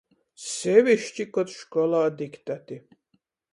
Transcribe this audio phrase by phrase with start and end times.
[0.45, 2.83] Seviški, kod školā diktati.